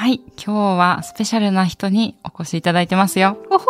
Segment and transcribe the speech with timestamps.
[0.00, 0.22] はい。
[0.42, 3.36] 今日はスペシャルな人にお越しいただいてますよ。
[3.50, 3.66] おほ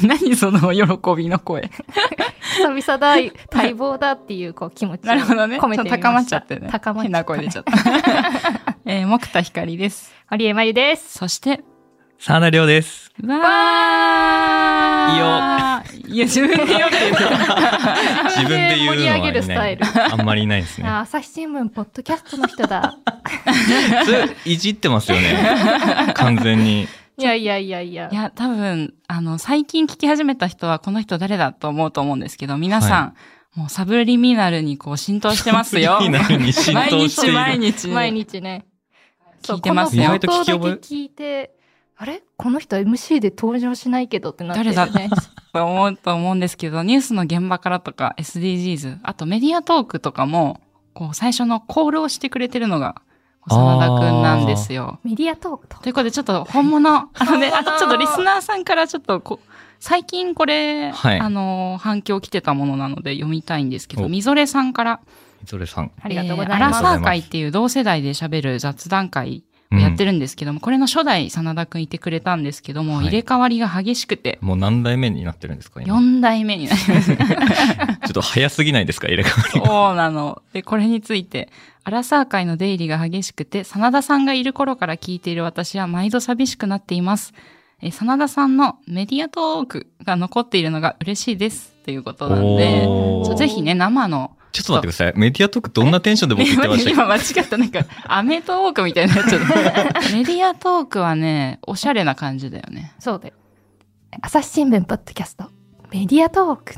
[0.00, 1.70] ー 何その喜びの声。
[2.58, 3.14] 久々だ、
[3.54, 5.60] 待望だっていうこう気持ちをなるほどね。
[5.60, 6.08] 込めてみました。
[6.08, 6.68] 高まっちゃってね。
[6.72, 7.72] 高まっちゃ変な声出ちゃった。
[8.84, 10.12] えー、木田ひかりです。
[10.28, 11.18] 堀江真由です。
[11.18, 11.60] そして、
[12.18, 13.12] 沢田亮です。
[13.24, 15.73] わーい
[16.18, 16.90] や、自分で言おう。
[18.30, 19.84] 自分で言うの盛り上げはいないるスタイル。
[20.12, 20.88] あんまりいないですね。
[20.88, 22.96] あ、朝日新聞、ポッドキャストの人だ。
[24.04, 25.56] それ、いじってますよね。
[26.14, 26.88] 完全に。
[27.16, 28.14] いやいやいやいやい。
[28.14, 33.14] や、多分、あの、最近聞き始めた人はこの人誰だと思うと思うんですけど、皆さん、
[33.54, 36.00] もうサブリミナルにこう浸透してますよ。
[36.00, 37.34] 毎日透している。
[37.34, 37.88] 毎日。
[37.88, 38.66] 毎日ね。
[39.42, 40.72] 聞いてますよ意外と聞き覚え？
[40.72, 41.54] 聞いて、
[41.96, 42.22] あれ？
[42.36, 45.10] この人 MC で登場しないけどってなってる誰ね。
[45.52, 50.60] と思うと思うんですけど、ニュースの現場からとか SDGs、あとメディアトークとかも、
[50.92, 53.02] こう最初のコールをしてくれてるのが、
[53.46, 54.98] 真田くんなんですよ。
[55.04, 55.78] メディアトークと？
[55.78, 65.00] ということで、ちょっと本物、 あのね、あとちょっとリスナーさんからちょっとこう、最近これ、はいあの、反響来てたものなので読みたいんですけど、おみぞれさんから、
[65.42, 65.92] みぞれさん。
[66.00, 66.80] ありがとうございえーアラます。
[66.82, 77.16] サー会っていう同世代で喋る雑談会をやってるんですけども、これの初代真田くんいてくれたんですけども、はい入れ替わりが激しくて、もう何代目になってるんですか今？4代目になります。
[77.16, 77.22] ちょ
[78.10, 79.66] っと早すぎないですか入れ替わりが。
[79.66, 80.42] そうなの。
[80.52, 81.50] で、これについて、
[81.84, 87.34] アラサー界の出入りが激しくて、真田さんがいる頃から聞いている私は毎度寂しくなっています。
[87.82, 91.73] えー真田さんのメディアトークが残っているのが嬉しいです。
[91.84, 92.88] ということなんで、
[93.36, 94.32] ぜひね、生の。
[94.52, 95.12] ちょっと待ってください。
[95.16, 96.90] メディアトークどんなテンションで僕言ってました？
[96.90, 97.58] っ今間違った。
[97.58, 100.00] なんか、アメトークみたいになっちゃった。
[100.14, 102.92] メディアトークはね、おしゃれな感じだよね。
[103.00, 103.34] そうだよ。
[104.22, 105.44] 朝日新聞、ポッドキャスト、
[105.92, 106.74] メディアトーク。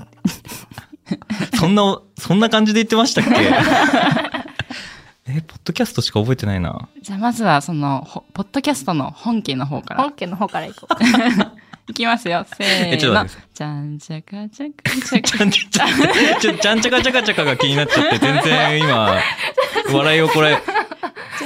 [1.51, 3.31] けそんな、そんな感じで言ってましたっけ？
[5.29, 6.89] え、ポッドキャストしか覚えてないな。
[7.03, 10.13] じゃあまずは、その、ほポッドキャストの本家の方から本。
[10.13, 10.95] 家の方から行こう。
[11.89, 12.45] いきますよ。
[12.57, 13.49] せえちょーのっと待ってください。
[13.55, 14.73] じゃんちゃかちゃか
[15.07, 19.19] ちゃかちゃんちゃちゃ、ちょ、ちゃんちゃかちゃかちゃかが気になっちゃって、全然今、
[19.93, 20.59] 笑いをこれ、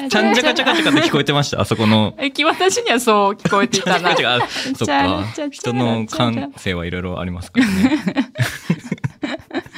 [0.09, 2.15] ちゃんちゃかちゃかちゃかって聞こえてましたあそこの。
[2.19, 4.13] え、き私にはそう聞こえていたな。
[4.13, 4.17] 違う、
[4.77, 5.49] そっちゃかちゃちゃ。
[5.51, 8.01] 人の感性はいろいろありますからね。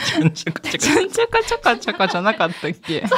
[0.04, 0.78] ちゃんちゃかちゃか。
[0.78, 3.10] ちゃんちゃかちゃかちゃかじゃなかったっけもう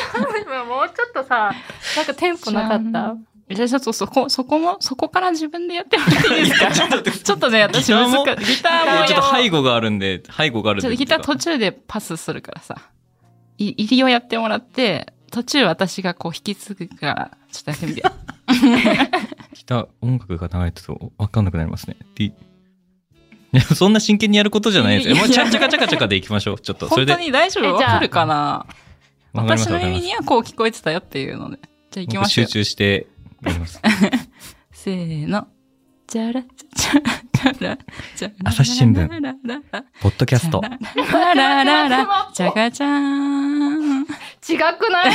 [0.88, 1.52] ちょっとさ、
[1.96, 3.16] なんかテンポなかった
[3.50, 6.70] じゃあちょっとそこ、そこも、そこから自分でやってもらっていいですか？
[6.72, 8.56] ちょっとね、私難しい。
[8.56, 10.82] ギターもちょっと背後があるんで、背後があるんで。
[10.82, 12.76] ちょっとギター途中でパスするからさ。
[13.58, 18.02] い入りをやってもらって、途中私がこう引き継ぐから、ちょっとやってみて。
[19.54, 21.96] ギター、音楽が流れてると分かんなくなりますね。
[22.14, 22.32] でい
[23.52, 25.16] や、そんな真剣にやることじゃないですよ。
[25.16, 26.60] もうちゃんちゃかちゃかちゃかでいきましょう。
[26.60, 27.12] ちょっと、それ本で。
[27.14, 27.64] 当に大丈夫？
[27.76, 28.66] えじゃあわかるかな？
[29.34, 31.58] 私の耳にはこう聞こえてたよっていうので。
[31.92, 32.52] じゃあ行きま僕しょう集。
[32.52, 33.06] 中して
[33.44, 33.80] やります。
[34.72, 35.48] せーの。
[36.06, 37.00] じゃらちゃら
[37.54, 37.78] ちゃら
[38.14, 40.60] ちゃら朝日新聞ららららポッドキャスト。
[40.60, 43.98] ららららじゃがじゃーん。
[44.00, 44.14] なんか
[44.46, 45.10] 違くない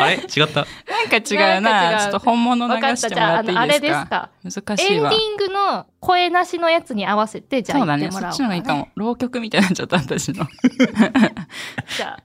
[0.00, 2.00] あれ違ったなんか違うな。
[2.00, 2.96] ちょっと本物流。
[2.96, 4.06] してもらっていいですですか？
[4.06, 4.30] か。
[4.42, 5.32] 難しいわエンディ。
[5.34, 8.08] ングの声なしのやつに合わせて、じゃあそうだね。
[8.08, 8.88] 言ってもらおうそっちの方がいいかも。
[8.96, 10.46] 浪曲みたいになっちゃった、私の。
[11.96, 12.18] じゃ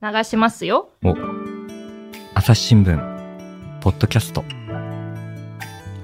[0.00, 0.88] あ、流しますよ。
[1.04, 1.14] お、
[2.34, 4.42] 朝日新聞、ポッドキャスト。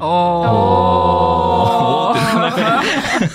[0.01, 0.07] お
[2.11, 2.19] おー。
[2.51, 2.63] って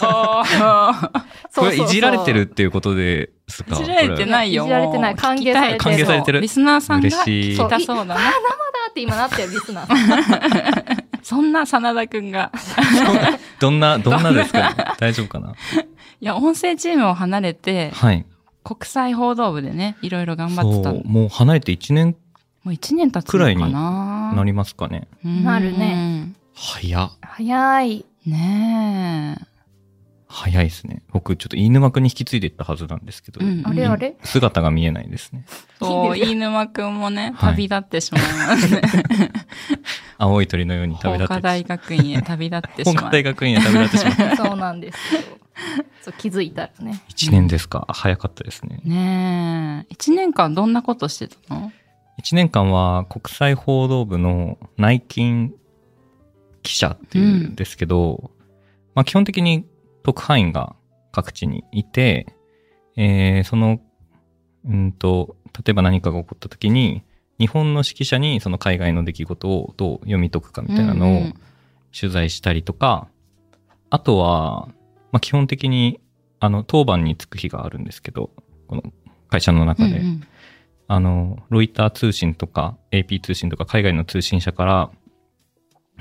[0.05, 1.21] おー
[1.55, 3.75] これいじられてるっていうことですか？
[3.75, 4.63] いじられてないよ。
[4.63, 5.15] いじられてない。
[5.15, 5.79] 歓迎されてる。
[5.79, 6.41] 歓迎されてる。
[6.41, 7.57] リスナーさんが嬉しい。
[7.57, 8.15] 聞きたそうだな。
[8.15, 8.21] だ
[8.89, 9.97] って今なってるリスナーさん。
[11.21, 12.51] そんな真田くんが。
[13.59, 14.95] どんな、どんなですか？
[14.99, 15.51] 大丈夫かな？
[15.51, 15.53] い
[16.25, 18.25] や、音声チームを離れて、はい。
[18.63, 20.93] 国際報道部でね、いろいろ頑張ってた。
[21.07, 22.15] もう離れて1年
[22.63, 25.07] もう一年経つくらいにななりますかね。
[25.25, 26.31] うんなるね。
[26.53, 27.11] 早っ。
[27.21, 28.05] 早い。
[28.25, 29.45] ねえ。
[30.27, 31.03] 早いですね。
[31.11, 34.15] 僕、ちょっと飯沼くんに引き継いでいったはずなんですけど、うんあれあれ？
[34.23, 35.45] 姿が見えないですね。
[35.79, 38.81] そう、 飯沼くんもね、はい旅立ってしまいますね。
[40.17, 43.03] 青い鳥のように旅立って法科大学院へ旅立ってし本まう。
[43.05, 44.35] 科大学院へ旅立ってしまった。
[44.43, 45.21] そうなんですよ。
[46.01, 47.03] そう気づいたらね。
[47.09, 47.85] 1年ですか。
[47.89, 48.79] 早かったですね。
[48.83, 49.93] ねえ。
[49.93, 51.71] 一年間どんなことしてたの
[52.21, 55.53] ？1年間は国際報道部の内勤
[56.63, 58.31] 記者っていうんですけど、
[58.95, 59.65] まあ基本的に
[60.03, 60.75] 特派員が
[61.11, 62.27] 各地にいて、
[62.97, 63.79] えーその、
[64.65, 67.03] うんと、例えば何かが起こった時に、
[67.39, 71.33] 日本の指揮者にその海外の出来事をどう読み解くかみたいなのをうんうん
[71.95, 73.07] 取材したりとか、
[73.91, 74.67] あとは、
[75.11, 76.01] まあ基本的に、
[76.39, 78.31] あの、当番に着く日があるんですけど、
[78.67, 78.83] この
[79.29, 79.99] 会社の中で。
[79.99, 80.27] うんうん
[80.87, 84.91] あの、ロイター通信とか AP 通信とか海外の通信社から、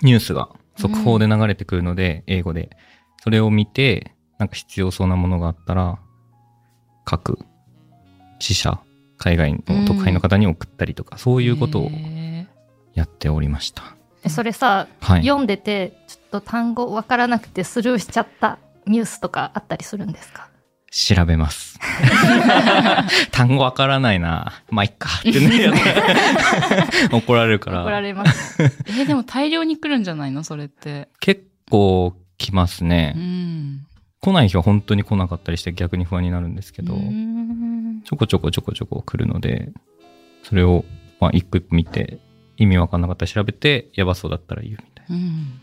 [0.01, 0.49] ニュースが
[0.79, 2.71] 速報で流れてくるので、英語で。
[3.23, 5.99] それを見て、なんか必要そうなものがあったら、
[7.05, 7.39] 各
[8.39, 8.81] 支社、
[9.19, 12.47] 海外の特派員の方に送ったりとか、そういうことをへ
[12.95, 13.83] やっておりました。
[14.25, 15.23] えそれさ、はい。
[15.23, 20.49] 読んでてちょっと単語わからなくてスルーしちゃったニュースとかあったりするんですか？
[20.95, 21.79] 調べます。
[23.33, 24.53] 単語わからないな。
[24.71, 25.09] まあ、いっか。
[25.21, 25.73] ってね、
[27.11, 27.83] 怒られるから。
[27.83, 28.63] 怒られます。
[28.63, 28.67] ー
[29.01, 30.45] えーでも大量に来るんじゃないの？
[30.45, 31.09] それって。
[31.21, 33.15] 結構来ますね。
[33.17, 33.87] うん。
[34.21, 36.95] 来ない日は本当に来なかったりして逆に不安になるんですけど、
[38.05, 39.73] ちょこちょこちょこちょこ来るので、
[40.43, 40.85] それを、
[41.21, 42.19] まあ、一個一個見て、
[42.59, 45.17] 意味わかんなかったら調べて、やばそうだったら言うみたいな。
[45.17, 45.61] うん。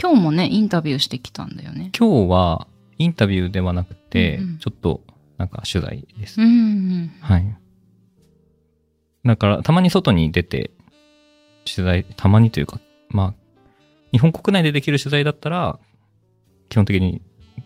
[0.00, 1.90] 今日もね、インタビューしてきたんだよね。
[1.98, 5.02] 今日は、インタビューではなくて、うんうんちょっと、
[5.36, 6.40] なんか取材です。
[6.40, 7.12] うんうん。
[7.20, 7.56] はい。
[9.24, 10.70] だから、たまに外に出て、
[11.66, 12.80] 取材、たまにというか、
[13.10, 13.34] まあ、
[14.12, 15.78] 日本国内でできる取材だったら、
[16.68, 17.20] 基本的に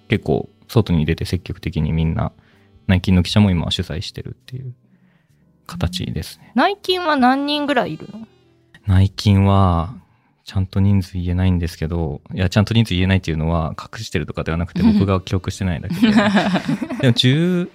[0.09, 2.33] 結構、外に出て積極的にみんな、
[2.87, 4.75] 内勤の記者も今は取材してるっていう
[5.67, 6.53] 形ですね。
[6.55, 8.27] 内勤は何人ぐらいいるの？
[8.87, 9.95] 内勤は、
[10.49, 16.01] ちゃんと人数言えないんですけど、いや、ちゃんと人数言えないっていうのは隠してるとかではなくて、僕が記憶してないだけで。
[16.09, 16.23] でも、
[17.13, 17.69] 10、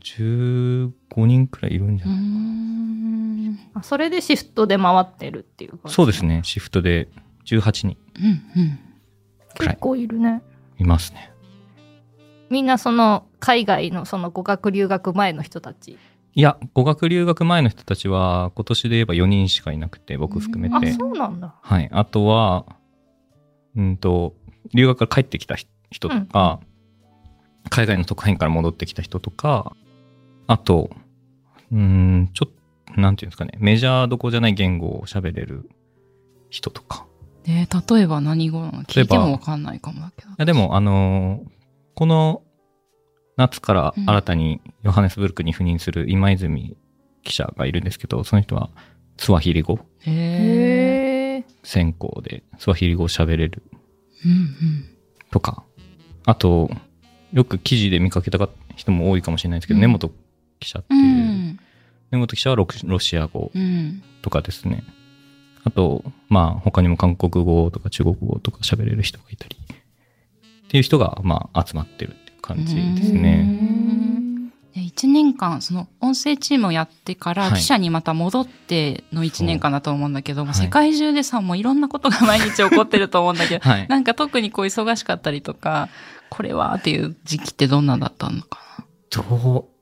[0.00, 0.92] 15
[1.26, 3.58] 人くらいいるんじゃうないん。
[3.74, 6.42] あそれでシフトで回ってるっていう感じそうですね。
[6.44, 7.08] シフトで
[7.46, 8.78] 18人うんうん。
[9.56, 10.40] くらい結構いるね
[10.78, 11.32] いますね。
[12.48, 15.98] みんなその海外のその語学留学前の人たち
[16.34, 20.92] いや、語学留学前の人たちは、今年で言えば4人しかいなくて、僕含めあて。
[20.92, 21.88] そうなんだはい。
[21.90, 22.66] あとは、
[23.76, 24.34] うんと、
[24.74, 25.56] 留学から帰ってきた
[25.90, 26.60] 人とか、
[27.70, 29.72] 海外の特派員から戻ってきた人とか、
[30.46, 30.90] あと、
[31.72, 35.68] うん、ちょっと、なんていうんですかね、メジャーどこじゃない言語を喋れる
[36.50, 37.06] 人とか。
[37.46, 40.30] えー例えば何語なの聞いてもわかんないかもだけど。
[40.30, 41.48] いやでも、あのー
[41.94, 42.42] この
[43.38, 46.76] 夏から新たにヨハネスブルクに赴任する今泉
[47.22, 48.68] 記者がいるんですけど、その人は
[49.16, 51.44] スワヒリ語専
[51.92, 53.62] 攻でスワヒリ語を喋れる
[54.24, 54.48] うんうん。
[55.30, 55.62] とか、
[56.24, 56.68] あと、
[57.32, 60.10] よく記事で見かけた人も多いかもしれないですけど、うん根本
[60.58, 61.58] 記者ってういう、ん。
[62.10, 64.02] 根本記者はロロシア語うん。
[64.22, 64.82] とかですね。
[65.62, 73.42] あと、まあ、他にも韓国語とか中国語とか喋れる人がいたり、っていう人が、まあ、集まってる感じですうね。
[73.42, 74.48] ん。
[74.74, 77.54] で1年間、その音声チームをやってから、はい。
[77.54, 83.88] 記者にまた戻っての1年間だと思うんだけど、はい世界中でさ、もういろんなことが毎日起こってると思うんだけど、はい。
[83.88, 85.88] なんか特にこう忙しかったりとか、
[86.30, 89.22] これはっていう時期ってどんなだったのかど
[89.74, 89.78] う？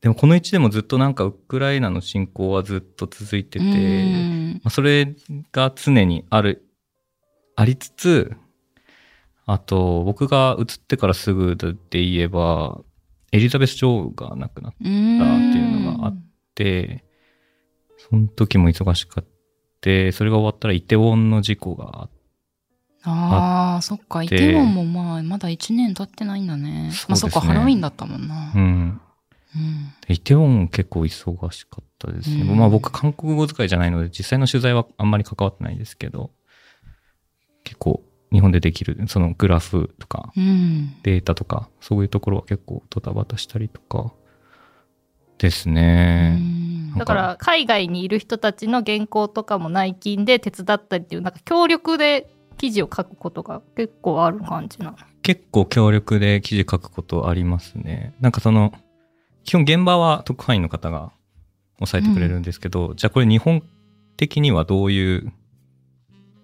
[0.00, 5.14] でもこの1年もずっとなんかウクライナの侵攻はずっと続いてて、まあ、それ
[5.50, 6.66] が常にある、
[7.56, 8.36] ありつつ、
[9.46, 12.80] あと、僕が移ってからすぐで言えば、
[13.32, 15.50] エリザベス女王が亡くなっうん。
[15.50, 16.12] っていうのがあ
[16.54, 17.04] て、
[17.98, 19.24] その時も忙しかっ
[19.80, 22.10] て、それが終わったらイテウォンの事故があっ
[23.06, 24.22] ああ、そっか。
[24.22, 26.88] イてテウォンもまあ、まだ1年経ってないんだね。
[26.88, 28.52] ねまあそっか、ハロウィンだったもんな。
[28.54, 28.62] うん。
[28.62, 29.00] うん
[30.08, 32.42] イテウォン結構忙しかったですね。
[32.42, 36.32] うんまあ僕韓国語使いじゃないので実際の取材はあんまり関わってないですけど、
[37.62, 38.02] 結構
[38.34, 40.94] 日本でできるそのグラフとかうん。
[41.02, 44.12] データとかそういうところは結構ドタバタしたりとか
[45.38, 46.36] ですうね。
[46.36, 54.96] んだから海外にいる人たちの原稿とかも内勤で手伝ったりっていうなんか協力で記事を書くことが結構ある感じなの？
[55.22, 58.14] 結構協力で記事書くことありますね。
[58.20, 58.72] なんかその、
[59.42, 61.12] 基本現場は特派員の方が
[61.78, 63.62] 抑えてくれるんですけど、じゃあこれ日本
[64.16, 65.32] 的にはどういう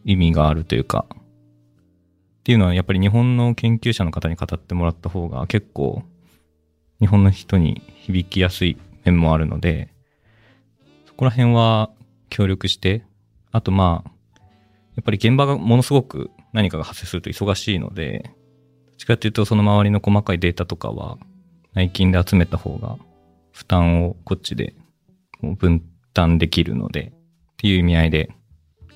[0.05, 1.07] 意味があるというか、
[2.51, 6.03] っていうのはやっぱり日本の研究者の方に語ってもらった方が結構
[6.99, 9.95] 日本の人に響きやすい面もあるので、
[11.07, 11.91] そこら辺は
[12.29, 13.05] 協力して、
[13.53, 14.11] あとまあ、
[14.97, 21.19] やっぱり現場がものすごく何かが発生すると忙しいので、どっちかっていうとその周りの細かいデータとかは
[21.75, 22.99] 内勤で集めた方が
[23.53, 24.75] 負担をこっちで
[25.41, 27.13] もう分担できるので
[27.53, 28.31] っていう意味合いで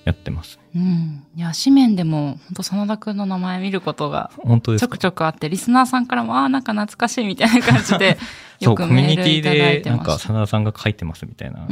[0.05, 0.59] やってます。
[0.75, 1.23] うん。
[1.35, 4.87] いや、紙面でも、本当真田くんの名前見ることが本当ですか？
[4.87, 8.17] ちょくちょくあって、リスナーさんからも、ああ、なんか懐かしいみたいな感じで、
[8.61, 10.17] そう、よくコミュニティメールいただいでなんか。
[10.19, 11.67] 真田さんが書いてますみたいなうんう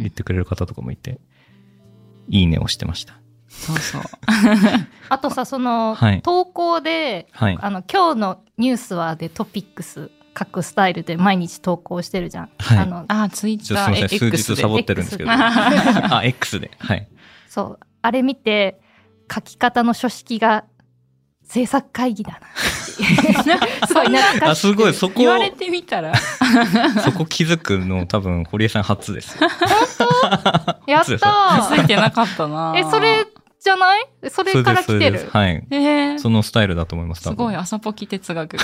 [0.00, 0.10] 言っん。
[0.10, 1.20] てくれる方とかもいて、
[2.28, 3.14] いいねをしてました。
[3.48, 4.02] そうそう。
[5.08, 7.58] あとさその、はい投稿ではい。
[7.60, 12.50] あの今日のニュースはでトピックス書くスタイルで毎日投稿してるじゃん。
[12.58, 15.30] はいあのああ、ツイッター、とすいません、数 X で日サボってるんですけど。
[15.30, 15.42] X
[16.14, 16.70] あ、X で。
[16.78, 17.08] はい。
[17.56, 17.78] そう。
[18.02, 18.78] あれ見て
[19.34, 20.66] 書き方の書式が
[21.42, 22.46] 制作会議だな。
[23.86, 26.12] すごい懐かあ、しいすごい、そこ言、われてみたら。
[27.02, 29.38] そこ気づくの多分、堀江さん初です。
[30.86, 33.26] やっそうですたついてなかったなえそれ
[33.66, 34.06] じゃない？
[34.30, 35.28] それから来てる？
[35.32, 35.66] はい。
[35.70, 37.22] えー、そのスタイルだと思います。
[37.22, 38.62] すごい朝ポキ哲学が。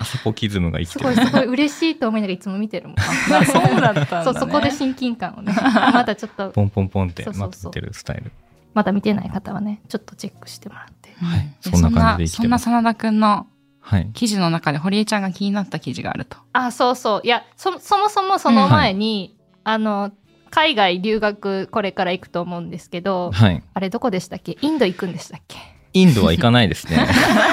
[0.00, 1.26] アサ ポキズムが生きてるすごい。
[1.26, 4.24] すごい嬉しいと思いながらいつも見てるもん あそうだったんだ、ね。
[4.24, 5.52] そうそこで親近感をね
[5.92, 8.32] まだちょっとポンポンポンってそうそうそう待ってるスタイル。
[8.74, 13.46] まだ見てない方はねちょっとチェックしてもらってうんはいでそんな感じで生きてますそんな真田くんの
[13.80, 14.08] はい。
[14.14, 16.38] 記事の中で堀江ちゃんが気になった記事があると。
[16.52, 20.12] あそうそういやそそもそもその前に、あの
[20.54, 23.62] 海外留学これから行くと思うんですけどはい。
[23.72, 24.58] あれどこでしたっけ？
[24.60, 25.56] インド行くんでしたっけ？
[25.94, 27.06] インドは行かないですね。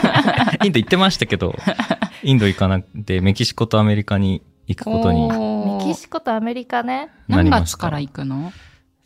[0.63, 1.55] インド行ってましたけど、
[2.23, 7.49] インド行かなくて、メキシコとアメリカに行くことにメキシコとアメリカね何。
[7.49, 8.53] 月から行くの？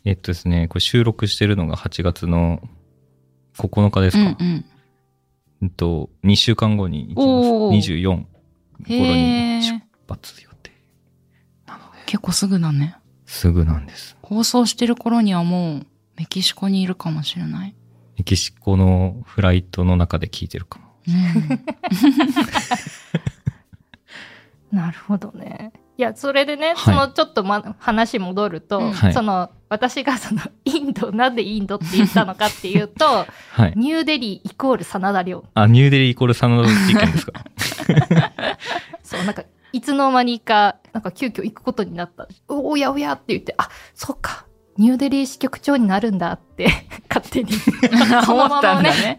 [0.04, 2.60] えっとですね、これ収録してるのが8月の
[3.58, 4.22] 9日ですか。
[4.22, 4.64] うんうん。
[5.62, 7.90] うんと、2週間後に行きます。
[7.90, 8.26] 24頃
[8.88, 10.70] に出発予定。
[11.66, 12.96] なので、結構すぐだね。
[13.34, 14.16] すぐなんです。
[14.22, 15.86] 放送してる頃にはもう
[16.16, 17.74] メキシコにいるかもしれない。
[18.16, 20.84] メキシコのフライトの中で聞いてるかも。
[21.08, 21.16] うん、
[24.78, 33.04] なるほどねいやそれでね、はいそのちょっと、ま、話戻ると、うんはいその私がそのインドなんでインドって言ったのかっていうと
[33.50, 33.72] はい。
[33.76, 37.44] ニューデリーイコール真田亮あ、ニューデリーイコールサナダ事件ですか？
[39.02, 39.42] そうなんか
[39.74, 46.68] いつの間にかなんか急遽行くことになったおおやおやって言ってあそっかニューデリー支局長になるんだって
[47.12, 47.52] 勝手に
[48.24, 49.18] そのままね。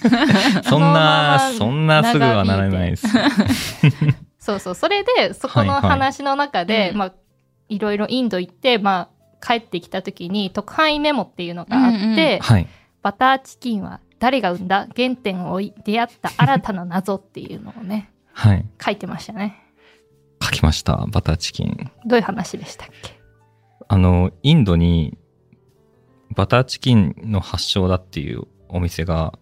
[0.64, 3.06] そんな、そそんなすぐはならないです。
[4.38, 7.12] そうそうそれでそこのはいはい話の中で、うんまあ
[7.68, 9.10] いろいろインド行ってま
[9.42, 12.66] あ帰ってきた時に特派員メモっていうのがあって、うんうんはい。
[13.02, 18.64] バターチキンは誰が生んだ原点を追い出会った新たな謎っていうのをねはい。
[18.82, 19.69] 書いてましたね
[20.42, 21.06] 書きました。
[21.10, 21.90] バターチキン。
[22.06, 23.18] どういう話でしたっけ？
[23.88, 25.18] あの、インドに
[26.34, 29.38] バターチキンの発祥だっていうお店が、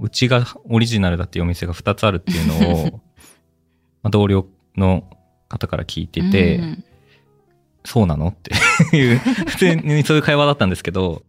[0.00, 3.00] うちがオリジナルだっていうお店が2つあるっていうのを、
[4.02, 5.08] まあ同僚の
[5.48, 6.84] 方から聞いてて、うん
[7.88, 8.34] そうなのっ
[8.90, 11.22] ていう、普通にそういう会話だったんですけど、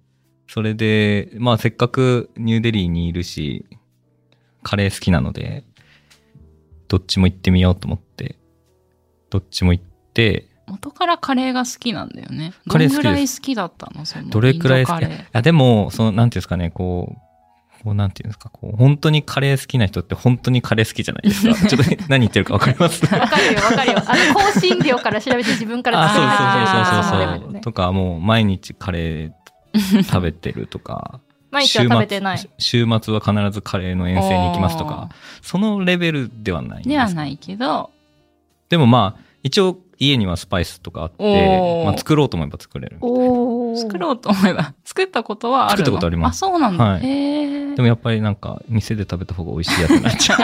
[0.47, 3.67] それで、まあせっかくニューデリーにいるし、
[4.63, 5.65] カレー好きなので、
[6.87, 8.37] どっちも行ってみようと思って、
[9.29, 12.53] どっちも行って、元からカレーが好きなんだよね。
[12.65, 14.05] どんぐらい好きだったの？
[14.05, 15.03] そのどれくらい好き？
[15.03, 21.55] いや、でも、その、なんていうんですかね、こう、こう、なんていうんですか、こう、本当にカレー好きな人って本当にカレー好きじゃないですか？
[21.67, 23.01] ちょっと何言ってるかわかります？
[23.05, 23.97] わかるよわかるよ。
[23.99, 26.35] あの香辛料から調べて自分からあ、そうそそ
[26.83, 27.27] うそうそうそう。
[27.27, 32.49] のレベルねとか、もう毎日カレー食べてるとか、毎日は食べてない。
[32.57, 35.09] 週末は必ずカレーの遠征に行きますとか、
[35.41, 37.91] そのレベルではないんではないけど、
[38.69, 42.99] でもまあ、一応家にはスパイスとかあってまあ、作ろうと思えば作れる。
[42.99, 46.83] 作ろうと思えば、作ったことはあるの作ったことありますあ、そうなんだ。
[46.83, 47.01] はい。
[47.01, 50.39] でもやっぱりなんか、店で食べた方が美味しいやつになっちゃう。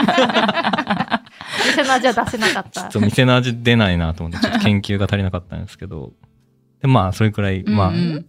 [1.67, 2.81] 店の味は出せなかった。
[2.81, 6.13] ちょっと店の味出ないなと思って、ちょっと研究が足りなかったんですけど、
[6.81, 8.25] でまあ、それくらい、まあ、うんうん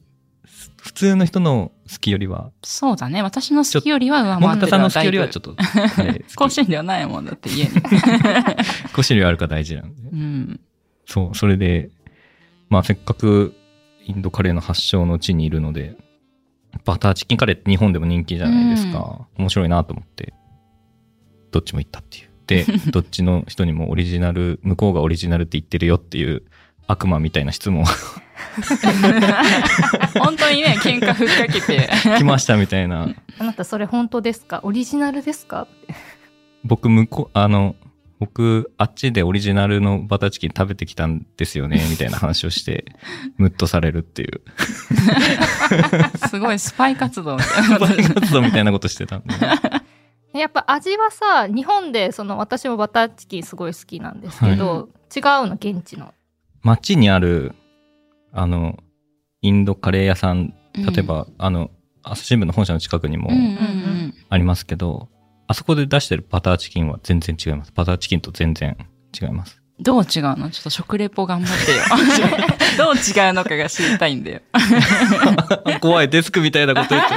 [0.84, 3.22] 普通の人の好きよりは、そうだね。
[3.22, 5.56] 私の好きよりは上回ってるさんの好きよりはちょっと。
[6.36, 7.70] 甲子園ではないもんだって家 に。
[8.94, 10.02] 甲子園料あるか大事なんで。
[10.12, 10.60] うん。
[11.06, 11.88] そう、それで、
[12.68, 13.54] まあ、せっかく
[14.04, 15.96] インドカレーの発祥の地にいるので、
[16.84, 19.26] バターチキンカレーって日本でも人気じゃないですか。
[19.38, 20.34] 面白いなと思って、
[21.50, 22.28] どっちも行ったっていう。
[22.46, 26.42] で、 どっちの人にもオリジナル、向こうがオリジナルって言ってるよっていう
[26.86, 27.84] 悪魔みたいな質問。
[30.18, 31.88] 本当にね、喧嘩ふっかけて。
[32.18, 33.08] 来ましたみたいな。
[33.38, 34.60] あなたそれ本当ですか？
[34.62, 35.62] オリジナルですか？
[35.62, 35.94] って
[36.64, 37.74] 僕、向こう、あの、
[38.20, 42.84] 僕、あっちでオリジナルのバターチキン食べてきたんですよね、みたいな話をして、
[43.36, 44.40] ムッとされるっていう、
[46.28, 47.94] すごいスパイ活動みたいなこと。
[47.96, 49.34] バイ活動みたいなことしてたんで。
[50.38, 56.12] やっぱ味はさ日本でその私もバターチキンすごい好きなんですけど、違うの現地の
[56.64, 57.54] 街にある、
[58.32, 58.78] あの、
[59.42, 61.70] インドカレー屋さん、例えば、あの、
[62.02, 64.14] 朝日新聞の本社の近くにもうんうんうん。
[64.28, 65.08] ありますけど、
[65.46, 67.72] あそこで出してるバターチキンは全然違います。
[67.74, 68.76] バターチキンと全然
[69.20, 69.60] 違います。
[69.80, 70.50] どう違うの？
[70.50, 71.82] ちょっと食レポ頑張ってよ。
[72.78, 74.40] どう違うのかが知りたいんだよ。
[75.82, 77.14] 怖い、デスクみたいなこと言って。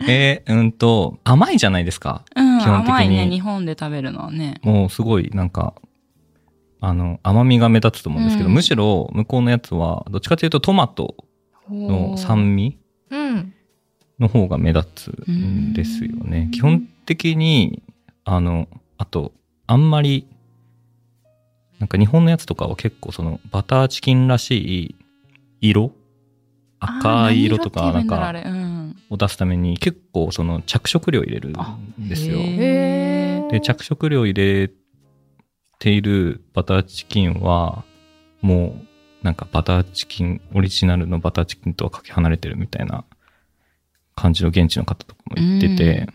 [0.10, 2.24] えー、うんと、甘いじゃないですか？
[2.36, 4.60] うん、基本的に甘いね、日本で食べるのはね。
[4.62, 5.74] もうすごい、なんか、
[6.80, 8.54] あの、甘みが目立つと思うんですけど、うん。
[8.54, 11.16] むしろ向こうのやつは、どっちかというとトマト
[11.70, 12.78] の酸味
[13.10, 13.52] うん。
[14.18, 16.30] の方が目立つんですようん。
[16.30, 16.48] ね。
[16.52, 17.82] 基本的に、
[18.24, 19.32] あの、あと、
[19.66, 20.26] あんまり、
[21.78, 24.96] なんか日本のやつとかは結構そのバターチキンらしい
[25.60, 25.92] 色？
[26.80, 28.34] 赤い色とかなんか
[29.10, 32.40] を出すために結構その着色料入れるんですよ。
[32.40, 33.50] へー。
[33.50, 34.72] で、着色料入れ
[35.78, 37.84] ているバターチキンは、
[38.40, 38.76] も
[39.22, 43.04] う、なんかバターチキン、オリジナルのバターチキンとはかけ離れてるみたいな
[44.14, 46.08] 感じの現地の方とかも言ってて、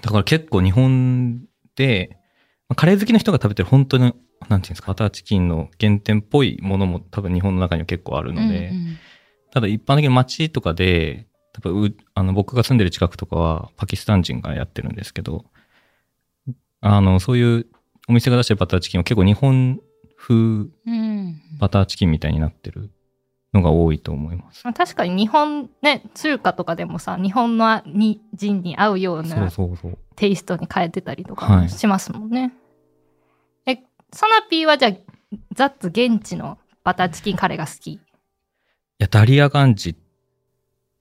[0.00, 1.42] だから結構日本
[1.76, 2.18] で、
[2.68, 4.14] まあカレー好きの人が食べてる本当に、
[4.48, 8.98] なんていうんですか、バターチキンの原点っぽいものも多分日本の中には結構あるので、うんうん。
[9.52, 15.44] ただ一般的に街とかで、多分うあの僕が住んでる近くとかはパキスタン人がやってるんですけど、
[16.80, 17.66] あの、そういう
[18.08, 19.80] お店が出してるバターチキンは結構日本
[20.16, 22.90] 風うんバターチキンみたいになってる
[23.52, 24.62] のが多いと思います。
[24.64, 29.98] まあ確かに日本ね、中華とかでもさ、日本のに人に合うようそうなそうそう。
[30.16, 32.52] テイストに変えてたりとかしますもんね。
[33.66, 33.76] え、
[34.12, 34.92] サナピーはじゃあ、
[35.54, 37.92] ザッツ現地のバターチキンカレーが好き？
[37.92, 38.00] い
[38.98, 39.96] や、ダリアガンジ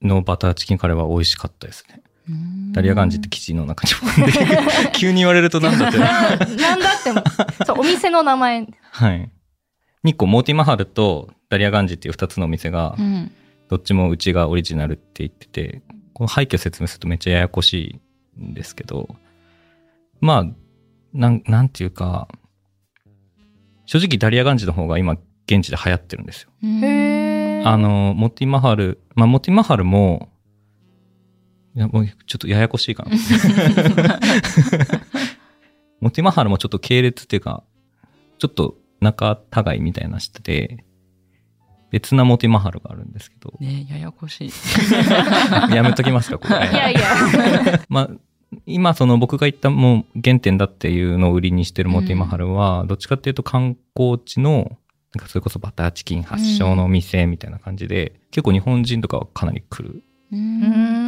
[0.01, 2.01] のバターチキンカレーは美味しかったですね。
[2.29, 4.27] うんダリアガンジって記事の中にも
[4.93, 5.97] 急に言われるとなんだって。
[5.97, 7.23] ななんだっても、
[7.65, 8.67] そう、お店の名前。
[8.91, 9.29] はい。
[10.05, 13.31] 2個、モーティマハルとダリアガンジっていう2つのお店がう、ん
[13.67, 15.81] どっちもうちがオリジナルって言ってて、
[16.13, 18.01] この背景説明するとめっちゃややこし
[18.37, 19.15] いんですけど、
[20.19, 20.45] まあ、
[21.13, 22.27] なん、なんていうか、
[23.85, 26.49] 正直ダリアガンジの方が今現地で流行ってるんですよ。
[27.65, 30.29] あの、モティマハル、まあ、モティマハルも、
[31.75, 33.11] いや、もうちょっとややこしいかな。
[36.01, 37.63] モティマハルもちょっと系列っていうか、
[38.39, 40.83] ちょっと仲違いみたいなしてて、
[41.91, 44.51] 別なモティマハルがあるんですけど、ねややこしい。
[45.73, 46.55] やめときますか、これ。
[46.55, 47.01] いやいや。
[47.89, 48.09] まあ、
[48.65, 54.77] 今その僕が言ったもう原点だっていうのを売りにしてるモティマハルは、どっちかっていうと観光地の、
[55.13, 61.00] なんかそれこそバターチキン発祥のお店みたいな感じで、結構日本人とかはかなり来るううーん。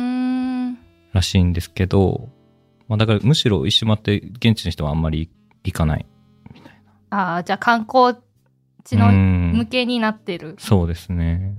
[1.13, 2.29] らしいんですけど、
[2.87, 5.29] まあだからむしろ一周回って現地の人はあんまり
[5.63, 6.05] 行かない。
[7.09, 8.17] ああ、じゃあ観光
[8.83, 10.55] 地うのん向けになってる。
[10.59, 11.55] そうですね。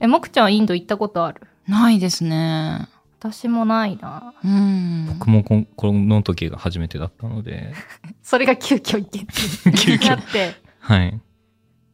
[0.00, 1.40] え、もくちゃんはインド行ったことある？
[1.66, 2.86] ないですね。
[3.20, 4.34] 私もないな。
[4.44, 5.06] うん。
[5.18, 7.72] 僕もこんこの時が初めてだったので、
[8.22, 9.32] それが急遽行けって
[9.76, 10.54] 急遽 なって。
[10.80, 11.20] はい。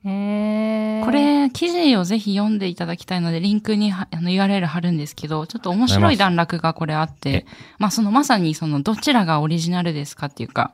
[0.05, 1.03] へえ。
[1.05, 7.47] こ、れ、記事をぜひ読んでいただきたいので、リンクにはあの URL 貼るんですけど、ちょっと面白い段落がこれあってえ、
[7.79, 10.73] まあそのまさにそのどちらがオリジナルですかっていうか、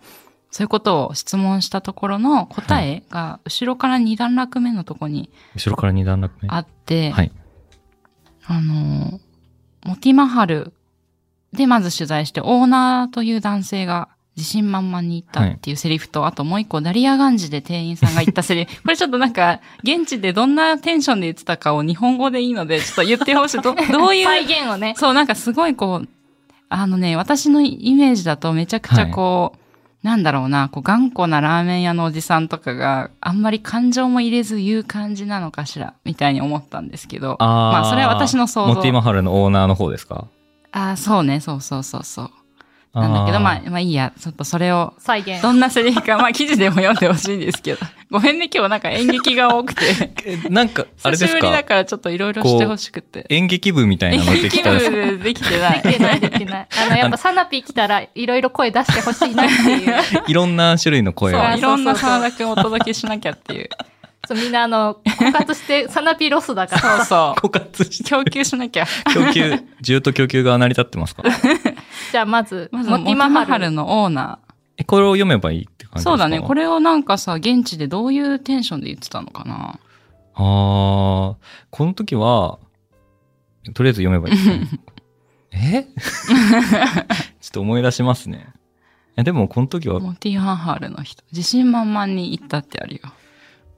[0.51, 6.49] そういうことを質問したところの答えが後ろから2段落目のとこに後ろから二段落目。
[6.51, 7.33] あって、はい。
[8.47, 9.21] あの、
[9.85, 10.73] モティマハル
[11.53, 14.09] でまず取材して、オーナーという男性が
[14.41, 18.81] 自信満々に言ったっていうセリフと、あともう一個、ダリアガンジで店員さんが言ったセリフ。
[18.83, 23.61] これちょっとなんか、現地でどんなテンションで言ってたかを日本語でいいので、ちょっと言ってほしい。
[23.61, 24.95] ど どういう、再現をね。
[24.97, 26.09] そう、なんかすごいこう、
[26.71, 37.37] あのね、私のイメージだとめちゃくちゃこう、なんだろうな、こう頑固なラーメン屋のおじさんとかがあんまり感情も入れず言う感じなのかしら、みたいに思ったんですけど。
[37.39, 40.25] あーまあそれは私の想像モティマハルのオーナーの方ですか？
[40.73, 42.31] ああ、そうね、そうそうそうそう。
[42.93, 45.41] なんだけど、ーまあ、まあいいや、ちょっとそれを、再現。
[45.41, 47.79] どんなセリフか、まあ記事でも読んでほしいんですけど。
[48.11, 50.11] ごめんね、今日なんか演劇が多くて。
[50.27, 51.75] えなんか、あれです久しぶりだかか？
[51.77, 53.27] らちょっといろいろしてほしくて。
[53.29, 55.83] 演劇部みたいなのでき気たら、分できてない。
[55.83, 56.67] できてない、できてない。
[56.85, 59.95] あの、やっぱサナピー来たら、いろいろ声出してほしいなっていう。
[60.27, 61.57] いろんな種類の声を。
[61.57, 63.69] いろんな沢田くんをお届けしなきゃっていう。
[64.27, 66.97] そう、みんなあの、枯渇して、サナピーロスだから。
[66.99, 67.47] そうそう。
[67.47, 68.87] 枯渇して、供給しなきゃ。
[69.15, 69.43] 供給、
[69.83, 71.23] 需要と供給が成り立ってますか？
[72.13, 74.39] じゃあまず、まず、モティマハルのオーナ
[74.77, 75.95] え、これを読めばいいって感じー。
[75.97, 76.11] ですか？
[76.11, 76.41] そうだね。
[76.41, 76.63] これ。
[76.63, 79.79] れをなんかさ、現地でどういうテンションで言ってたのかな。
[80.35, 81.37] あー、
[81.71, 82.59] この時は、
[83.75, 84.69] とりあえず読めばいいね。
[85.53, 85.83] え？
[87.41, 88.47] ちょっと思い出しますね。
[89.11, 90.01] いや、でもこの時は？
[90.01, 91.23] モティマハルの人。
[91.33, 93.01] 自信満々に言ったってあるよ。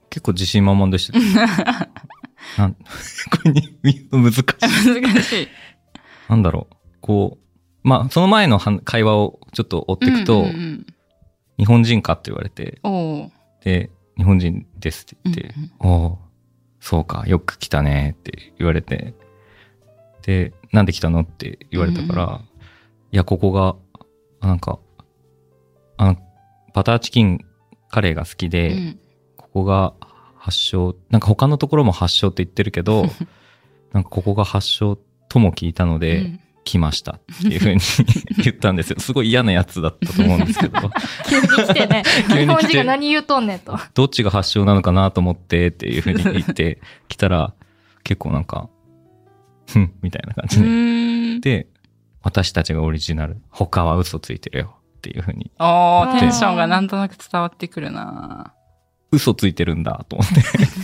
[0.09, 1.25] 結構自信満々でしたね。
[2.57, 2.79] なんこ
[3.45, 5.01] れに、難しい。
[5.01, 5.47] 難しい。
[6.29, 6.75] なんだろう。
[7.01, 7.42] こう、
[7.83, 10.85] まあ、その前のは会話をちょっと追っていくと、うんうんうん。
[11.57, 12.79] 日本人かって言われて、
[13.63, 16.19] で、日本人ですって言って、うんおお
[16.79, 19.13] そうか、よく来たねって言われて、
[20.23, 22.41] で、なんで来たのって言われたから、
[23.13, 23.77] いや、ここが、
[24.41, 24.79] あなんか、
[25.95, 26.17] あの、
[26.73, 27.39] バターチキン
[27.89, 28.99] カレーが好きで、うん。
[29.37, 29.93] ここが
[30.35, 33.05] 発祥、なんか他のところも発祥って言ってるけど、
[33.93, 34.97] なんかここが発祥
[35.29, 37.81] とも聞いたので、うん来ましたっていうふうに
[38.43, 38.99] 言ったんですよ。
[39.01, 40.79] すごい嫌なやつだったと思うんですけど、
[41.27, 42.03] 急に来てね。
[42.29, 43.77] 日本人が何言うとんねんと。
[43.93, 47.53] どっちが発祥なのかなと思ってっていうふうに言ってきたら、
[48.03, 48.69] 結構なんか、
[49.67, 51.61] ふん、みたいな感うじで。
[51.61, 51.67] で、
[52.21, 58.53] 私たちがオリジナル、他は嘘ついてるよっていうふうに、おあーー、テンションがなんとなく伝わってくるな
[59.11, 60.27] 嘘ついてるんだと思っ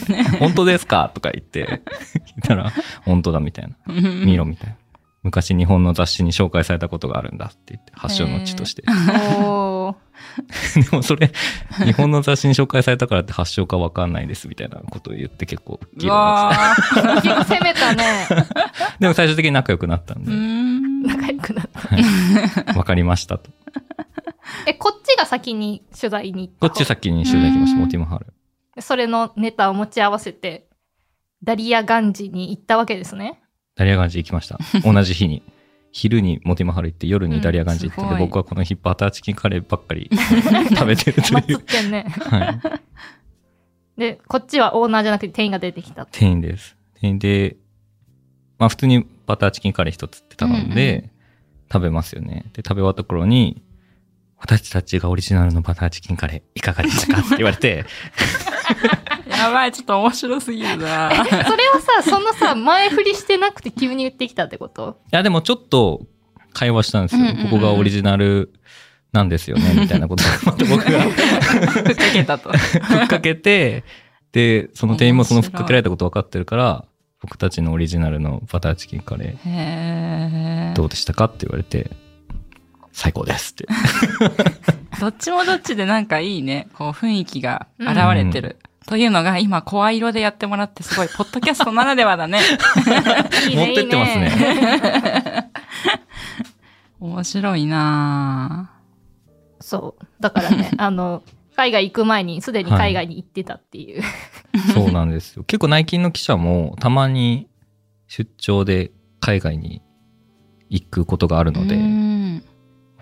[0.07, 1.81] て、 本当ですかとか言って、
[2.37, 2.71] 聞いたら、
[3.03, 3.75] 本当だみたいな。
[4.25, 4.75] 見ろみたいな。
[5.23, 8.83] 昔日本の雑誌に紹介されたことがあるんだって言って、発祥の地として。
[9.43, 11.31] おーでもそれ、
[11.83, 18.27] 日本の雑誌に紹介されたからって発祥かわかんないですみたいなことを言って結構議う論わー結構攻めたね。
[18.99, 21.03] でも最終的に仲良くなったんうーで、ん。
[21.03, 21.69] 仲良くなっ
[22.65, 22.73] た。
[22.77, 23.49] わかりましたと。
[24.65, 26.69] え、こっちが先に取材に行った？
[26.69, 28.27] こっち先に取材来ました、うんモティマハル。
[28.81, 30.67] それのネタを持ち合わせて、
[31.43, 33.41] ダリアガンジに行ったわけですね。
[33.79, 34.59] ダリアガンジ行きました。
[34.83, 35.41] 同じ日に。
[35.91, 40.09] 昼にモティマハル行って、夜にダリアガンジ行ってて、うん僕はこの日バターチキンカレーばっかり
[40.69, 41.59] 食べてるという。
[41.59, 42.05] てんね。
[42.29, 42.59] は
[43.97, 43.99] い。
[43.99, 46.05] で、こっちはオーナーじゃなくて店員が出てきた。
[46.05, 46.75] 店員です。
[46.99, 47.55] 店員で、
[48.59, 51.09] まあ普通にバターチキンカレー一つって頼んで、うんう
[51.71, 52.45] 食べますよね。
[52.53, 53.63] で、食べ終わった頃に、
[54.37, 57.85] 私たちがオリジナルのバターチキンカレーいかがでしたかって言われて、
[59.39, 64.99] やばい、ちょっと面白すぎるなそれはさ、そのさ、前振りしてなくて急に言ってきたってこと？
[65.11, 66.05] いやでもちょっと
[66.53, 67.25] 会話したんですよ。
[67.43, 68.51] ここがオリジナル
[69.11, 72.51] なんですよね、 みたいなことをまた僕がふっかけたと。
[72.51, 73.83] ふっかけて、
[74.31, 76.85] で、その店員もそのふっかけられたこと分かってるから、
[77.21, 81.91] 僕たちのオリジナルのバターチキンカレーどうでしたかって言われて、
[82.91, 83.67] 最高ですって。
[84.99, 86.67] どっちもどっちでなんかいいね。
[86.73, 88.57] こう雰囲気が現れてる。
[88.87, 92.39] というのが今声色でやってもらってすごい、ポッドキャストならではだね。
[93.49, 95.51] い い持ってってますね
[96.99, 98.71] 面白いな
[99.59, 100.05] そう。
[100.19, 101.23] だからね、 あの、
[101.55, 104.01] 海外行く前にすでに海外に行ってたっていう。
[104.73, 105.43] そうなんですよ。
[105.43, 107.47] 結構内勤の記者もたまに
[108.07, 109.81] 出張で海外に
[110.69, 112.43] 行くことがあるぁので、うん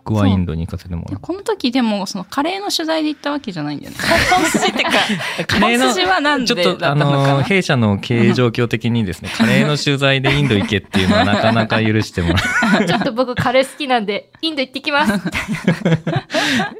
[0.08, 3.98] 僕はインドに行かせてもらっこの時でも、そのカレーの取材で行ったわけじゃないんだよね。
[4.32, 4.92] 本筋ってか、
[5.38, 5.46] た。
[5.46, 7.44] カレーのはなんでちょっと、あの。
[7.44, 15.14] 弊社の経営状況的にですね、 カレーの取材でインド行けっていうのはなかなか許してもらちょっと僕カレー好きなんで、インド行ってきます。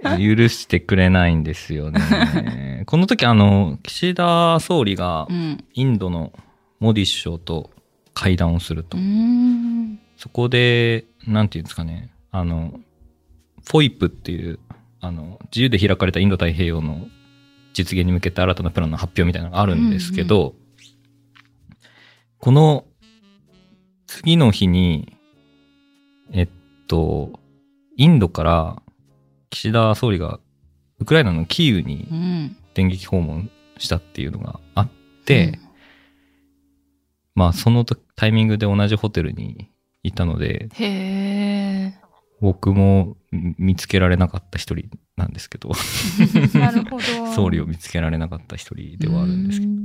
[0.06, 2.84] え、許してくれないんですよね。
[2.86, 5.64] この時、あの、岸田総理がうん。
[5.74, 6.32] インドの
[6.80, 7.70] モディ首相と
[8.14, 8.98] 会談をすると。
[10.18, 12.80] そこで、なんていうんですかね、あの、
[13.70, 14.60] フォイプっていう、
[15.00, 17.08] あの、自由で開かれたインド太平洋の
[17.74, 20.56] 実現に向けて新たなプランの発表みたいなのがあるんですけど、
[22.40, 22.86] この
[24.08, 25.18] 次の日に、
[26.32, 26.50] えっ
[26.88, 27.40] と、
[27.98, 28.82] インドから
[29.50, 30.40] 岸田総理が
[31.00, 32.58] ウクライナのキーウにうん。
[32.74, 33.50] 電撃訪問
[33.80, 34.90] したっていうのがあっ
[35.26, 35.60] て、
[37.34, 39.72] まあその時タイミングで同じホテルに
[40.04, 40.70] いたので。
[42.42, 45.72] 僕も見つけられなかった一人なんですけど、
[46.58, 47.02] なるほど。
[47.34, 49.80] 総理を見つけられなかった一人ではあるんですけど、ど。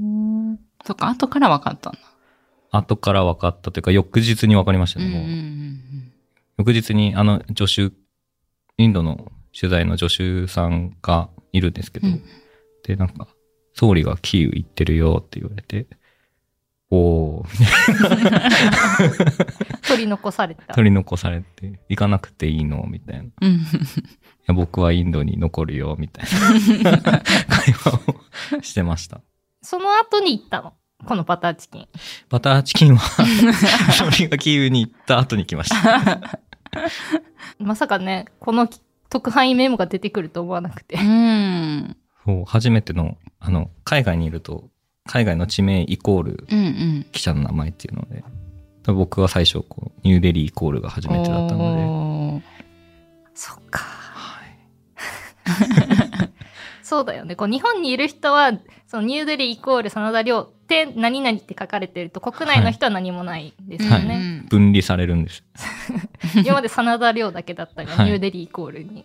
[0.85, 1.99] そっか、後から分かったんだ。
[2.71, 6.67] 後から分かったというか翌日に分かりましたね、もう。
[6.67, 7.95] 翌日にあの助手、
[8.79, 12.23] インドの取材の助手さんがいるんですけど、うん
[12.83, 13.29] で、なんか、
[13.75, 15.87] 総理がキーウ行ってるよって言われて、
[16.95, 17.49] おー、
[19.89, 20.75] 取り残された。
[20.75, 22.85] 取り残されて、行かなくていいの？
[22.87, 23.23] みたいな。
[23.25, 23.61] いうん。
[24.47, 26.25] や僕はインドに残るよ、みたい
[26.83, 26.99] な
[27.49, 27.95] 会話
[28.59, 29.23] をしてました。
[29.63, 30.75] その後に行ったの？
[31.07, 31.89] このバターチキン。
[32.29, 33.25] バターチキンは、
[33.93, 36.21] 総理がキーウに行った後に来ました。
[37.59, 38.69] まさかね、この
[39.09, 40.99] 特派員メモが出てくると思わなくてう。
[41.03, 41.97] ん。
[42.27, 44.69] そう、初めての、あの、海外にいると、
[45.07, 47.07] 海外の地名イコールうんうん。
[47.13, 48.23] 記者の名前っていうので、
[48.83, 52.45] 多分僕は最初、こう、ニューデリーイコールが初めてだったので。
[53.35, 53.81] そっか。
[53.81, 54.59] はい。
[56.83, 57.37] そうだよね。
[57.37, 58.53] こう日本にいる人は、
[58.87, 64.45] そのニューデリーイコール真田亮って何々って書かれてると、国内の人は何もないですよはいね。
[64.51, 65.43] 分離されるんです。
[66.45, 69.05] 今まで真田亮だけだったが、はいニューデリーイコールに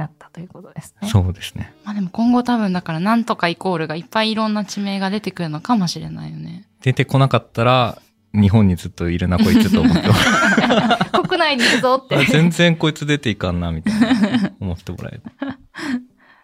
[0.00, 1.08] なったということですね。
[1.08, 1.72] そうですね。
[1.84, 6.66] まあでも今後多分だからなんとかイコールがいっぱいいろんな地名が出てくるのかもしれないよね。
[6.82, 7.98] 出てこなかったら、
[8.32, 10.08] 日本にずっといるな、こいつと思って
[11.28, 12.24] 国内にいるぞってあ。
[12.24, 15.22] 全然こいつ出ていかんな、みたいな思ってもらえる。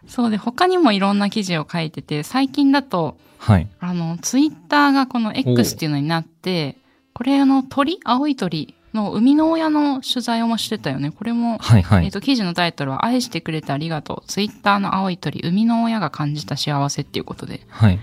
[0.07, 3.67] そうで、他にもいろんな記事を書いてて、最近だと、はい。
[3.79, 6.77] あの、ツイッターがこの X っていうのになって、
[7.13, 11.11] これあの鳥、青い鳥の生みの親の取材をもしてたよね。
[11.11, 12.05] これも、はいはい。
[12.05, 14.27] えっと、記事のタイトルは、愛してくれてありがとう。
[14.27, 17.55] ツイッターの青い鳥、生みの親が感じた幸せっていうことで。
[17.55, 17.99] いはい。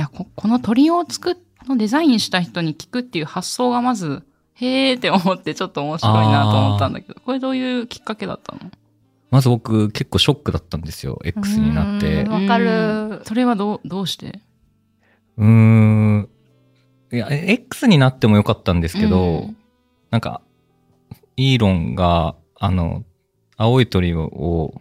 [0.00, 1.36] や、ここの鳥を作っ、
[1.68, 4.22] のデザインした人に聞くっていう発想がまず、
[4.54, 8.70] へーって思ってちょっと面白いなと思ったんだけど、これどういうきっかけだったの？
[9.30, 11.20] まず僕結構ショックだったんですよ。
[11.24, 12.32] X になってうん。
[12.32, 14.40] わかるそれはどう、どうして？
[15.38, 16.28] うーん。
[17.12, 19.56] いや、え X になってもよかったんですけど、うん
[20.10, 20.40] なんか、
[21.36, 23.04] イーロンが、あの、
[23.56, 24.80] 青い鳥を、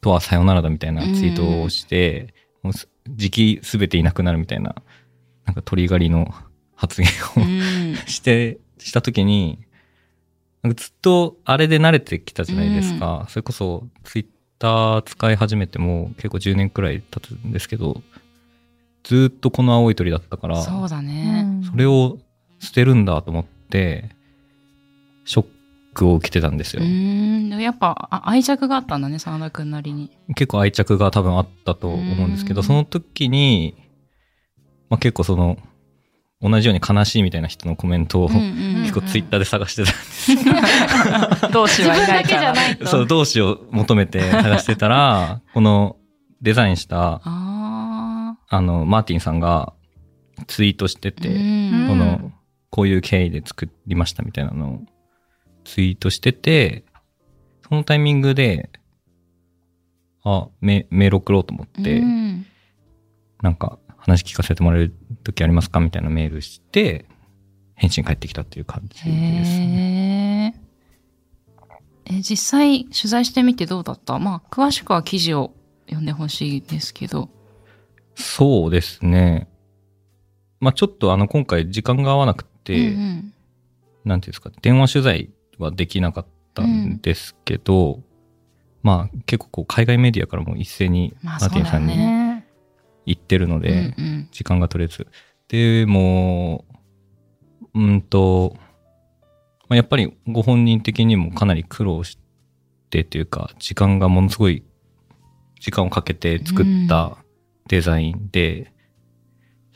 [0.00, 4.74] とはさよならだみたいなツイートをして、もうす時期すべていなくなるみたいな、
[5.46, 6.32] なんか鳥狩りの
[6.74, 7.96] 発言を、うん。
[8.06, 9.58] して、したときに、
[10.62, 13.26] なんかずっとあれで慣れてきたじゃないですか。
[13.28, 14.26] それこそツイッ
[14.58, 18.02] ター使い始めても結構10年くらい経つんですけど、
[19.04, 21.62] ずっとこの青い鳥だったから、そうだね。
[21.70, 22.18] それを
[22.58, 23.59] 捨てるんだと思って、
[25.24, 25.46] ショッ
[25.94, 26.86] クを受けてたんですうよ。
[26.86, 27.60] ーん。
[27.60, 30.10] やっぱあ愛着があったんだね、真田くんなりに。
[30.34, 33.74] 結構愛着が多分あったと思うんですけど、うんその時に、
[34.88, 35.56] まあ、結構その、
[36.42, 41.50] 同じように悲しいみたいな人のコメントを、結構ツイッターで探してたんですー。
[41.52, 42.40] 同志自分だけはいないから。
[42.40, 42.86] じゃないと。
[42.86, 45.96] そう、同志を求めて探してたら、 この
[46.40, 49.74] デザインした、ああの、マーティンさんが
[50.46, 51.20] ツイートしてあ。
[51.20, 51.32] て、う
[51.84, 52.32] んこの、
[52.70, 54.80] こういう経緯で作りましたみたいなのを
[55.64, 56.84] ツイートしてて、
[57.68, 58.70] そのタイミングで、
[60.24, 62.46] あ、メメール送ろうと思って、うん
[63.42, 67.06] なんか話聞かせてもらえる時ありますかみたいなメールして、
[67.74, 70.54] 返信返ってきたっていう感じですね。
[72.06, 72.16] へえ。
[72.16, 74.18] え、実際取材してみてどうだった？
[74.18, 75.54] まあ、詳しくは記事を
[75.86, 77.30] 読んでほしいですけど。
[78.14, 79.48] そうですね。
[80.60, 83.34] まあちょっとあの今回時間が合わなくて、うん
[84.04, 88.00] なんていうんですか、電話取材はできなかったんですけど、
[88.82, 92.46] まあ結構こう海外メディアからも一斉にまあマーティンさんにそうだよね
[93.06, 93.62] 言ってるのうん。
[93.62, 94.28] で、うんうん。
[94.30, 95.06] 時間が取れず。
[95.48, 96.64] でも、
[97.74, 98.56] うんと、
[99.68, 102.18] まあやっぱりご本人的にもかなり苦労し
[102.88, 104.64] てというか、時間がものすごい
[105.60, 107.18] 時間をかけて作った
[107.68, 108.72] デザインで、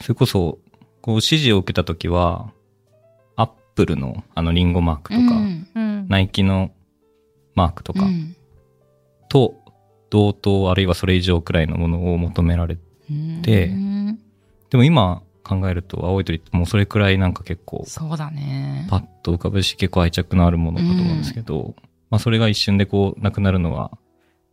[0.01, 0.59] それこそ、
[1.03, 2.54] こう指示を受けたときは、
[3.75, 5.69] プルのあのリンゴマークとか、うん。
[5.75, 6.09] うん。
[6.09, 6.71] ナイキの
[7.55, 8.37] マークとかうん。
[9.29, 9.55] と
[10.11, 12.79] 同等あるいはそれ以上くらいのものを求められ
[13.43, 14.19] でうん。
[14.71, 18.87] でも今考えると青い鳥ってもうそれくらいなんか結構そうだね。
[18.89, 21.75] パッと浮かぶし結構愛着のあるものかと思うんですけど、
[22.11, 23.91] まあそれが一瞬でこうなくなるのは、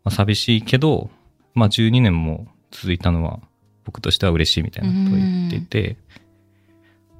[0.03, 1.09] まあ、寂しいけど、
[1.53, 3.39] まあ12年も続いたのは
[3.85, 5.97] 僕としては嬉しいみたいなことを言っていて、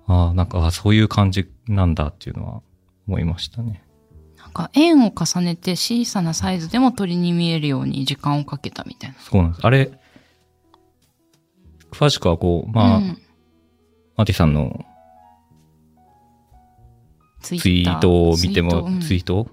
[0.07, 2.61] ああ、なんかあそういう感じなんだっていうのは
[3.07, 3.83] 思いましたね。
[4.37, 9.15] なんか円を重ねて小さなサイズでも鳥に見えるように時間をかけたみたいな。
[9.19, 9.65] そうなんです。
[9.65, 9.91] あれ、
[11.91, 13.17] 詳しくはこう、まあ、うん
[14.17, 14.85] マーティさんの
[17.41, 19.47] ツイツイートを見ても、ツイート？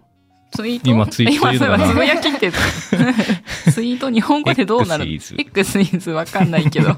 [0.51, 0.91] ツイート？
[0.91, 2.51] 今ツイート今つぶやきって
[3.71, 6.97] ツイート日本語でどうなる？X ?X is わかんないけど。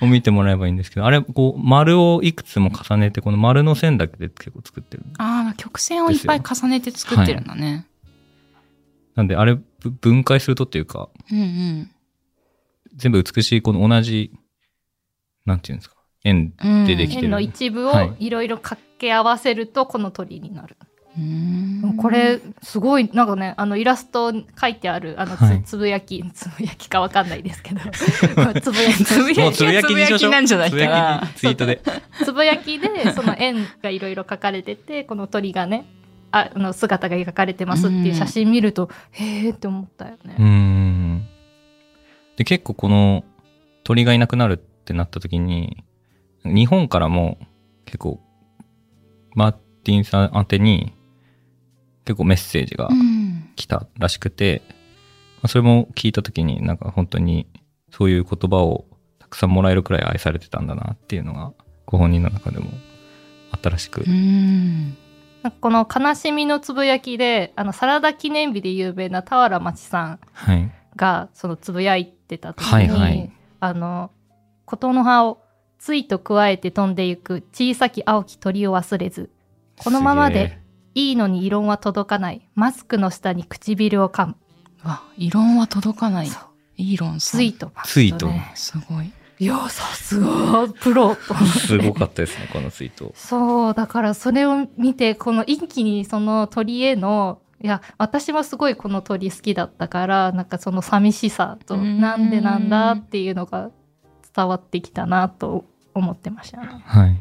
[0.00, 5.04] を 見てもらえばいいんですけど、あれ、こう、丸をいくつも重ねて、この丸の線だけで結構作ってる。
[5.18, 7.86] ああ、曲線をいっぱい重ねて作ってるんだね。
[9.14, 11.90] なんで、あれ、ぶ分解するとっていうか、うんうん。
[12.96, 14.32] 全部美しい、この同じ、
[15.46, 17.26] なんていうんですか、円うんでできてる。
[17.26, 20.76] 円の一部をはいいろいろ掛け合わせるとこの鳥になる。
[20.80, 20.93] うーん
[21.96, 27.80] これすごいなんかねあのイラスト書いてあるあのつ,、はいつぶやき つぶやきかわかんないですけど
[28.60, 31.80] つぶやきつぶやきつぶやきなんじゃないかなつぶやきにツイートで。
[32.24, 35.84] つぶやきでその円がいろいろ書かれててこの鳥がね
[36.32, 40.34] ああの姿が描かれてますっていう写真見ると、へえって思ったよね。
[40.36, 41.28] うーん。
[42.36, 43.22] で、結構この
[43.84, 45.84] 鳥がいなくなるってなった時に、
[46.44, 47.38] 日本からも
[47.84, 48.20] 結構、
[49.36, 50.92] マーティンさん宛てに
[52.04, 57.46] 結構メッセージがうん来たらしくて、まあそれも聞いた時になんか本当に
[57.90, 58.84] そういう言葉を
[59.18, 61.52] たくさんもらえるくらい愛されてたんだなっていうのが
[61.86, 62.70] ご本人の中でも
[63.52, 64.04] あったらしく。
[65.60, 70.70] この悲しみのつぶやきであのサラダ記念日で有名な俵町さんはい。
[70.96, 74.10] がそのつぶやいてた時に、はいはいあの
[74.66, 75.40] 琴の葉を
[75.78, 79.30] ついと加えて飛んでゆく小さき青き鳥を忘れず
[79.78, 80.58] このままで
[80.94, 84.36] いいのに異論は届かないマスクの下に唇を噛む
[84.84, 86.42] うわ、異論は届かないそう。
[86.76, 87.38] イーロンさん。
[87.38, 87.72] ツイート。
[87.84, 89.12] ツイートねすごい。
[89.40, 91.34] いや、さすが、プロと。
[91.34, 93.12] すごかったですね、このツイート。
[93.16, 103.70] そう、だからそれを見て、この一気にその鳥への、いや、私もすごいこの鳥好きだったから、なんかその寂しさと、うんなんでなんだっていうのが
[104.34, 106.82] 伝わってきたなと思ってましたね。
[106.84, 107.16] はい。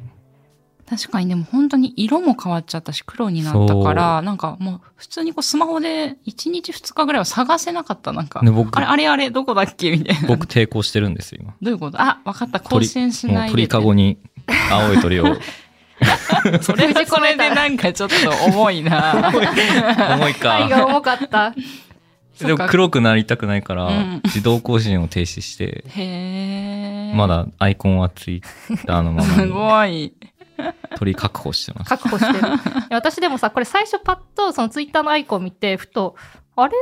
[0.97, 8.12] 確かにでも本当に色も変わっちゃったし黒になったから、なんかもう普通にこうスマホで1日2日ぐらいは探せなかった。
[8.13, 10.27] なんか、で僕あれあれあれどこだっけみたいな。
[10.27, 11.53] 僕抵抗してるんですよ、今。
[11.62, 12.01] どういうこと？
[12.01, 12.60] あ、わかった。
[12.60, 13.39] 更新しないで。
[13.39, 14.17] もう鳥かごに
[14.71, 15.25] 青い鳥を。
[16.62, 18.15] それはそれでなんかちょっと
[18.51, 19.32] 重いな。
[19.34, 20.67] 重い愛か。
[20.69, 21.53] が重かった。
[22.39, 25.84] でも黒くなりたくないから、うん自動更新を停止して。
[27.15, 30.13] まだアイコンはツイッターのまますにごい。
[30.97, 31.89] 鳥確保してます。
[31.89, 32.47] 確保してる。
[32.91, 36.15] 私でもさ、これ最初パッとそのツイッターのアイコン見て、ふと、
[36.56, 36.73] あれ？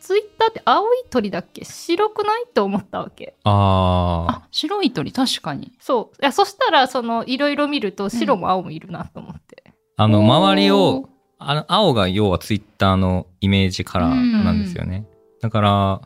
[0.00, 1.64] ツイッターって青い鳥だっけ？
[1.64, 2.44] 白くない？
[2.48, 3.36] って思ったわけ。
[3.44, 5.72] ああ、白い鳥、確かに。
[5.78, 6.16] そう。
[6.20, 9.62] いや、そしたら、その、いろいろ見ると、白も青もいるなと思って。
[9.96, 10.04] あ。
[10.04, 11.08] あの、周りを、
[11.38, 15.06] あの、青が要はツイッターのイメージカラーなんですよね。
[15.40, 16.00] だから、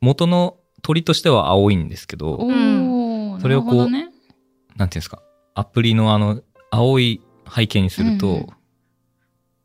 [0.00, 2.38] 元の鳥としては青いんですけど、
[3.40, 4.08] それをこうね。
[4.76, 5.22] なんていうんですか、
[5.54, 7.20] アプリのあの、青い
[7.54, 8.48] 背景にすると、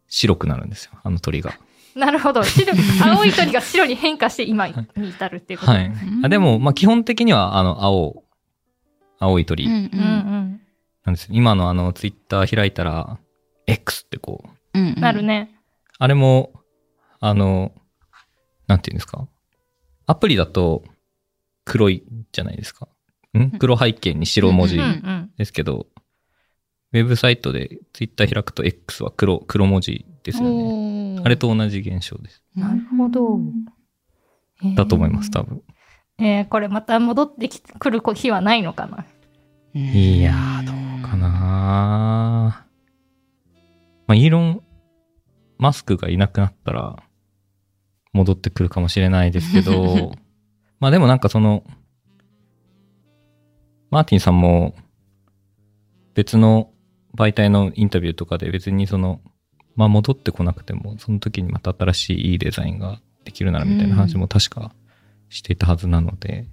[0.08, 1.54] 白くなるんですよ、あの鳥が。
[1.96, 2.44] なるほど。
[2.44, 2.74] 白、
[3.04, 4.74] 青い鳥が白に変化して今に
[5.10, 5.72] 至るっていうこと。
[5.72, 5.92] はい。
[6.24, 8.24] あでも、まあ、基本的には、あの、青、
[9.20, 10.06] 青い鳥うんううんうん
[10.54, 10.62] ん。
[11.06, 11.30] なんですよ。
[11.34, 13.18] 今のあの、ツイッター開いたら、
[13.66, 15.56] X ってこう、うんうんなるね。
[15.98, 16.54] あれも、
[17.20, 17.72] あの、
[18.68, 19.28] なんていうんですか？
[20.06, 20.84] アプリだと
[21.66, 22.88] 黒いじゃないですか。
[23.40, 23.52] ん？
[23.60, 25.32] 黒背景に白文字うんうん。
[25.38, 25.88] ですけど、
[26.94, 31.22] ウェブサイトでツイッター開くと X は黒、黒文字ですよね。
[31.24, 32.44] あれと同じ現象です。
[32.56, 33.40] なるほど
[34.64, 35.62] えーだと思います、多分。
[36.20, 39.06] えーこれまた戻ってきてくる日はないのかな？
[39.74, 42.66] いやー、どうかな
[44.08, 44.64] まあ、イーロン・
[45.58, 46.96] マスクがいなくなったら、
[48.14, 50.14] 戻ってくるかもしれないですけど、
[50.80, 51.64] まあでもなんかその、
[53.90, 54.76] マーティンさんも、
[56.14, 56.72] 別の
[57.16, 59.22] 媒体のインタビューとかで別にその、
[59.76, 64.72] まあ戻ってこなくても、その時にまた新しいいいデザインができるならみたいな話も確か
[65.30, 66.48] していたはずなので、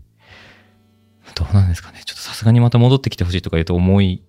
[1.35, 2.03] どうなんですかね。
[2.05, 4.23] ちょっとさすがにまた戻ってきてほしいとか言うと重い。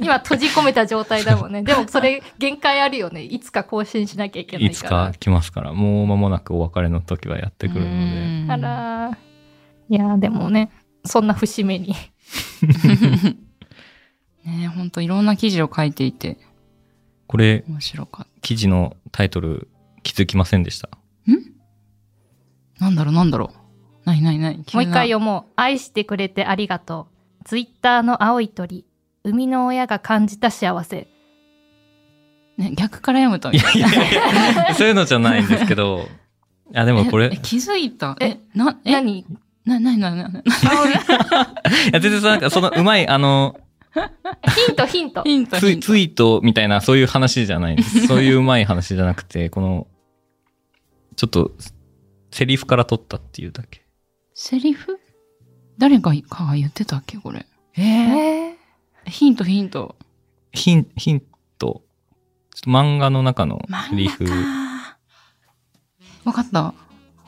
[0.00, 1.62] 今閉じ込めた状態だもんね。
[1.64, 3.22] でもそれ限界あるよね。
[3.22, 4.78] いつか更新しなきゃいけないいから。
[4.78, 8.52] つか来ますから、もう間もなくお別れの時はやってくるので。
[8.52, 9.16] あらー
[9.88, 10.70] いやーでもね、
[11.04, 11.94] そんな節目に。
[14.44, 16.38] ねほんといろんな記事を書いていて
[17.26, 19.68] これ、面白かっ記事のタイトル
[20.02, 20.88] 気づきませんでした？
[20.88, 20.98] た。
[22.80, 23.14] なんだろう？
[23.14, 24.06] なんだろう？
[24.06, 24.56] ないないない。
[24.56, 25.52] もう一回読もう。
[25.56, 27.08] 愛してくれてありがと
[27.40, 27.44] う。
[27.44, 28.84] ツイッターの青い鳥。
[29.24, 31.08] 生みの親が感じた幸せ。
[32.58, 33.52] ね、逆から読むと。
[33.52, 34.14] いやいやい
[34.68, 36.08] や、 そういうのじゃないんですけど、
[36.72, 38.16] いやでもこれ、気づいた？
[38.20, 39.24] ええ、な、え、何？
[39.64, 40.42] な、な、な、な、な、
[40.76, 40.90] 青い
[41.92, 43.60] や全然そのなんかそのうまい、あの、
[44.54, 45.22] ヒントヒント。
[45.22, 45.80] ヒント、ツイ。
[45.80, 48.06] ツイートみたいなそういう話じゃないです。
[48.06, 49.86] そういううまい話じゃなくて、この、
[51.16, 51.52] ちょっと、
[52.30, 53.84] セリフから取ったっていうだけ。
[54.34, 54.98] セリフ
[55.78, 57.46] 誰かかが言ってたっけこれ。
[57.76, 59.96] ええー、ヒント、ヒント。
[60.52, 61.26] ヒン、ヒント、
[61.66, 64.26] ちょっと漫画の中のセリフ。
[66.24, 66.74] わかった。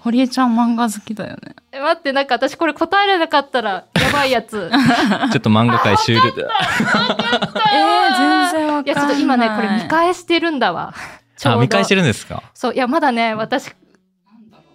[0.05, 1.57] 堀江ちゃん漫画好きだよね。
[1.73, 4.71] ー、待って、なんか私これ答えられなかったらやばいやつ。
[5.33, 6.43] ちょっと漫画界終了で。
[6.43, 8.83] えー、全然わかんない。
[8.85, 10.93] いや、ちょっと今ね、これ見返してるんだわ。
[11.37, 12.43] ちょうあ、ど見返してるんですか？
[12.53, 13.73] そう、いや、まだね、私、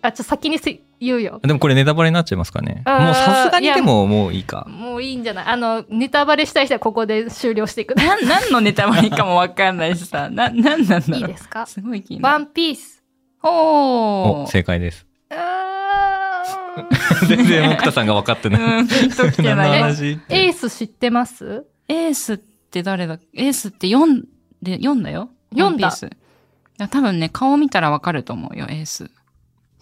[0.02, 1.40] あ、ちょっと先にせ言うよ。
[1.44, 2.82] でもこれネタバレになっちゃいますかね。
[2.86, 4.66] もうさすがにでももういいか。
[4.68, 5.46] もういいんじゃない？
[5.46, 10.30] あの、ネタバレしたい人はここで終了していくだな、何のネタバレかもわかんないしさ。
[10.30, 11.16] な、なんなんだろう。
[11.16, 11.66] いいですか？
[11.68, 12.34] すごい気になる。
[12.34, 13.02] ワンピース。
[13.44, 15.06] おお、正解です。
[17.28, 18.80] 全然木田さんが分かってない。
[18.80, 19.82] うん、ピンときてない。
[19.82, 21.66] エース知ってます？
[21.88, 23.20] エースって誰だ？
[23.34, 24.26] エースって読ん
[24.62, 25.92] で、読んだよ読んだい
[26.78, 29.12] や多分ね、顔見たらわかると思うよ、エース。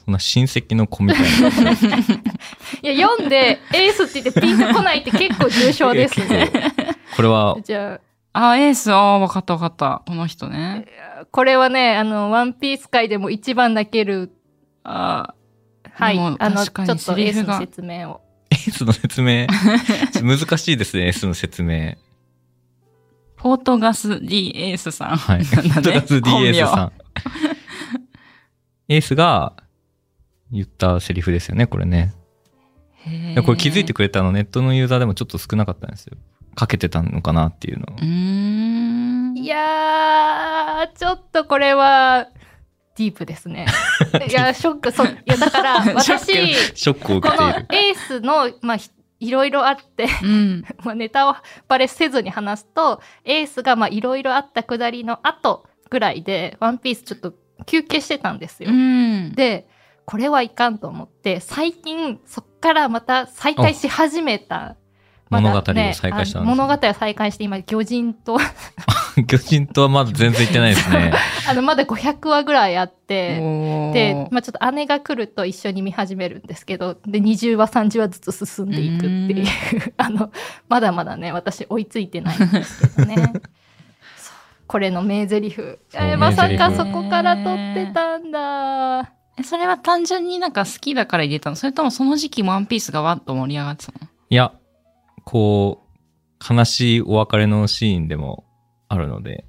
[0.04, 1.22] そんな親戚の子みたい
[1.64, 1.72] な。
[2.82, 6.50] いや、読んで、エースって言ってピンとこないって結構重症ですね。
[7.16, 8.00] これは、じゃ
[8.34, 10.02] あ、エース、ああ、わかったわかった。
[10.08, 10.86] この人ね。
[11.22, 14.32] あ、これはね、あの、ワンピース界でも一番泣ける、
[14.84, 15.34] あ
[15.98, 18.22] はい、あの、ちょっとエースの説明を。
[18.52, 19.48] エースの説明？
[20.24, 21.96] 難しいですね、エースの説明。
[23.36, 25.18] ポートガス D エースさん。
[25.18, 25.44] はい。
[25.44, 26.92] なんだねトガス DS さん。
[28.90, 29.54] エースが
[30.52, 32.14] 言ったセリフですよね、これね。
[33.46, 36.18] これ気づいてくれたのネットのユーザーでもちょっと少なかったんですよ。
[36.56, 38.00] かけてたのかなっていうのをう。
[38.00, 39.38] ーん。
[39.38, 42.28] いやー、ちょっとこれは、
[42.96, 43.68] ディープですね。
[44.28, 45.08] いや、ショック、そう。
[45.08, 47.50] いや、だから、 私、ショックを受この。
[47.50, 48.90] エースの、まあ、ひ
[49.20, 50.64] いろいろあって、うん。
[50.84, 51.36] まあ、ネタを
[51.68, 57.34] バレせずに話すと、エースが、まあ、いろいろあったくだりの後ぐらいで、ワンピースちょっと
[57.66, 58.70] 休憩してたんですよ。
[58.70, 59.34] うん。
[59.34, 59.68] で、
[60.06, 64.76] これはいかんと思って、最近、そっからまた再開し始めた。
[65.30, 68.38] 物語を再開したんですねあ物語を再開して、今、魚人と、
[69.28, 71.12] 巨人とはまだ全然言ってないですね。
[71.50, 73.38] あの、まだ500話ぐらいあって、
[73.94, 79.46] で、まあちょっと姉が来ると一緒に見始めるんですけど、で、20話、30話ずつ進んでいくっていう、
[79.98, 80.32] あの、
[80.70, 83.34] まだまだね、私追いついてないんですけどね。
[84.68, 85.56] これの名台詞。
[85.94, 89.12] えーまさかそこから撮ってたんだ。
[89.40, 91.56] えそれは単純になんか好きだから入れたの？
[91.56, 94.08] それともその時期ワンピースがわっと盛り上がってたの？
[94.30, 94.52] いや、
[95.28, 95.84] こ
[96.50, 98.46] う、悲しいお別れのシーンでも
[98.88, 99.44] あるので、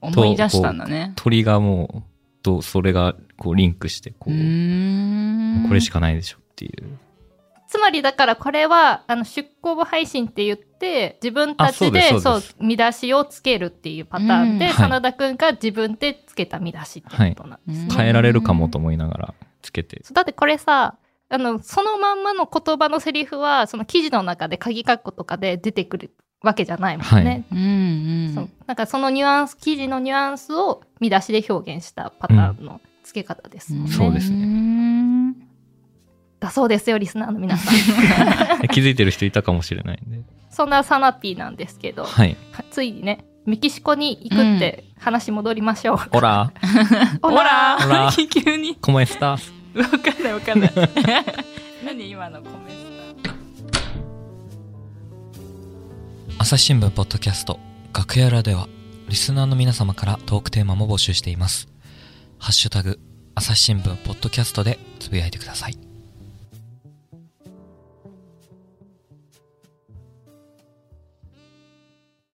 [0.00, 1.14] 思い出したんだね。
[1.16, 5.68] 鳥がもう、と、それがこうリンクして、こうう。
[5.68, 6.96] これしかないでしょっていう。
[7.66, 17.88] つまりだからこれは、あの、出向部配信って言って、自分たちでそう見出しをつけるっていうパターンで、うん真田くんが自分でつけた見出しってことなんですね。
[17.88, 20.00] はい変えられるかもと思いながらつけて。
[20.12, 20.94] だってこれさ、
[21.28, 27.44] あの、そのまんまの言葉のセリフは、その記事の中で鍵括弧とかで出てくるわけじゃないもんね。
[27.50, 27.60] うんう
[28.30, 28.32] ん。
[28.34, 33.92] そうなんかそのニュアンス、記事のニュアンスを見出しで表現したパターンの付け方ですもんね。
[33.92, 35.34] そうですねね。
[36.38, 38.68] だそうですよ、リスナーの皆さん。
[38.68, 40.20] 気づいてる人いたかもしれないんで。
[40.50, 42.36] そんなサナピーなんですけど、はい。
[42.70, 45.98] ついにね、メキシコに行くって話戻りましょう。
[46.12, 46.52] オラ、
[47.22, 48.76] オほらほら急に。
[48.76, 49.52] コモエスタス。
[49.76, 50.72] わかんないわかんない。
[51.84, 53.30] 何今のコメント
[56.38, 57.58] 朝日新聞ポッドキャスト
[57.92, 58.68] 楽屋裏では
[59.08, 61.68] リスナーの皆様からトークテーマも募集しています。
[62.38, 62.98] ハッシュタグ
[63.34, 65.85] 朝日新聞ポッドキャストでつぶやいてください。